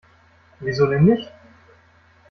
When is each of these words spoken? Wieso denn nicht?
Wieso 0.59 0.87
denn 0.87 1.05
nicht? 1.05 1.31